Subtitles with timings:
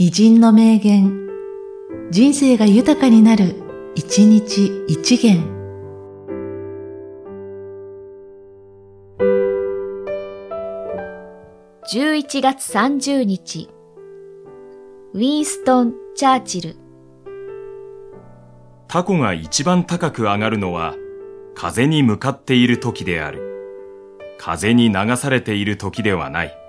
[0.00, 1.28] 偉人の名言、
[2.12, 3.56] 人生が豊かになる、
[3.96, 5.42] 一日一元。
[11.92, 13.68] 11月30日、
[15.14, 16.76] ウィンストン・チャーチル。
[18.86, 20.94] タコが一番高く上がるのは、
[21.56, 23.40] 風に向かっている時である。
[24.38, 26.67] 風に流されている時ではない。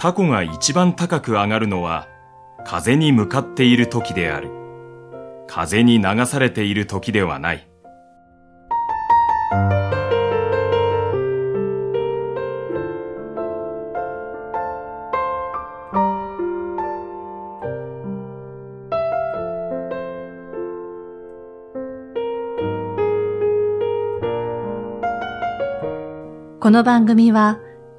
[0.00, 2.06] タコが一番高く上がるのは
[2.64, 4.48] 風に向かっている時である。
[5.48, 7.68] 風に流されている時ではない。
[26.60, 27.58] この番組は